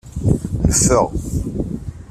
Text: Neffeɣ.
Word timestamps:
Neffeɣ. 0.65 1.07